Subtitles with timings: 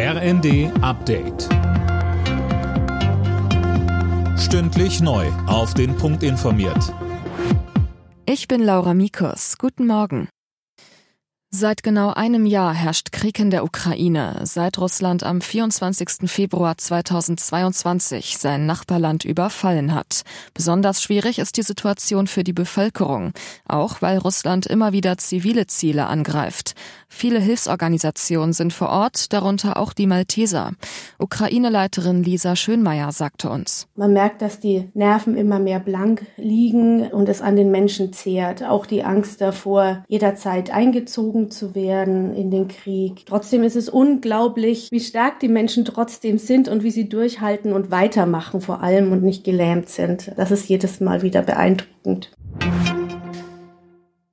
[0.00, 1.48] RND Update.
[4.38, 5.26] Stündlich neu.
[5.48, 6.94] Auf den Punkt informiert.
[8.24, 9.58] Ich bin Laura Mikus.
[9.58, 10.28] Guten Morgen.
[11.50, 16.30] Seit genau einem Jahr herrscht Krieg in der Ukraine, seit Russland am 24.
[16.30, 20.24] Februar 2022 sein Nachbarland überfallen hat.
[20.52, 23.32] Besonders schwierig ist die Situation für die Bevölkerung,
[23.66, 26.74] auch weil Russland immer wieder zivile Ziele angreift.
[27.18, 30.70] Viele Hilfsorganisationen sind vor Ort, darunter auch die Malteser.
[31.18, 33.88] Ukraine-Leiterin Lisa Schönmeier sagte uns.
[33.96, 38.62] Man merkt, dass die Nerven immer mehr blank liegen und es an den Menschen zehrt.
[38.62, 43.26] Auch die Angst davor, jederzeit eingezogen zu werden in den Krieg.
[43.26, 47.90] Trotzdem ist es unglaublich, wie stark die Menschen trotzdem sind und wie sie durchhalten und
[47.90, 50.30] weitermachen vor allem und nicht gelähmt sind.
[50.36, 52.30] Das ist jedes Mal wieder beeindruckend.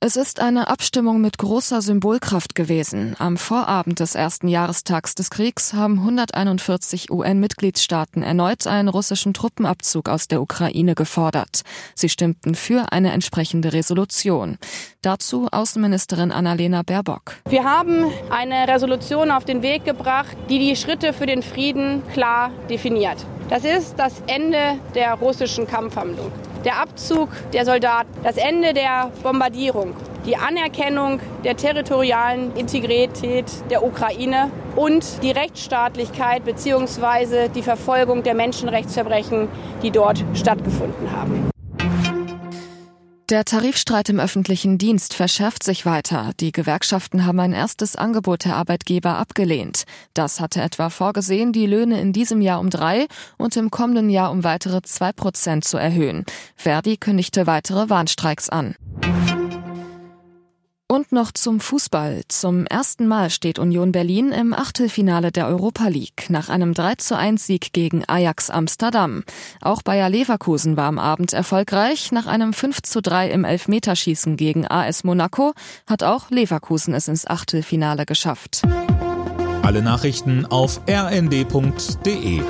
[0.00, 3.16] Es ist eine Abstimmung mit großer Symbolkraft gewesen.
[3.18, 10.28] Am Vorabend des ersten Jahrestags des Kriegs haben 141 UN-Mitgliedstaaten erneut einen russischen Truppenabzug aus
[10.28, 11.62] der Ukraine gefordert.
[11.96, 14.58] Sie stimmten für eine entsprechende Resolution.
[15.02, 17.34] Dazu Außenministerin Annalena Baerbock.
[17.48, 22.52] Wir haben eine Resolution auf den Weg gebracht, die die Schritte für den Frieden klar
[22.70, 23.26] definiert.
[23.50, 26.30] Das ist das Ende der russischen Kampfhandlung
[26.64, 29.94] der Abzug der Soldaten, das Ende der Bombardierung,
[30.26, 37.48] die Anerkennung der territorialen Integrität der Ukraine und die Rechtsstaatlichkeit bzw.
[37.48, 39.48] die Verfolgung der Menschenrechtsverbrechen,
[39.82, 41.50] die dort stattgefunden haben.
[43.30, 46.30] Der Tarifstreit im öffentlichen Dienst verschärft sich weiter.
[46.40, 49.84] Die Gewerkschaften haben ein erstes Angebot der Arbeitgeber abgelehnt.
[50.14, 54.30] Das hatte etwa vorgesehen, die Löhne in diesem Jahr um drei und im kommenden Jahr
[54.30, 56.24] um weitere zwei Prozent zu erhöhen.
[56.56, 58.76] Verdi kündigte weitere Warnstreiks an.
[60.90, 62.22] Und noch zum Fußball.
[62.28, 67.14] Zum ersten Mal steht Union Berlin im Achtelfinale der Europa League nach einem 3 zu
[67.14, 69.22] 1 Sieg gegen Ajax Amsterdam.
[69.60, 72.10] Auch Bayer Leverkusen war am Abend erfolgreich.
[72.10, 75.52] Nach einem 5 zu 3 im Elfmeterschießen gegen AS Monaco
[75.86, 78.62] hat auch Leverkusen es ins Achtelfinale geschafft.
[79.60, 82.40] Alle Nachrichten auf rnd.de